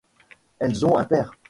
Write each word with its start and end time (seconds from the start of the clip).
Elles 0.57 0.83
ont 0.83 0.97
un 0.97 1.05
père. 1.05 1.31